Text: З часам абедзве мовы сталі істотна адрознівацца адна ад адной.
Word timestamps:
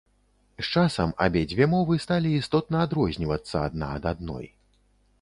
З 0.61 0.63
часам 0.79 1.11
абедзве 1.25 1.67
мовы 1.75 1.99
сталі 2.07 2.33
істотна 2.41 2.77
адрознівацца 2.89 3.55
адна 3.71 3.95
ад 4.01 4.13
адной. 4.15 4.45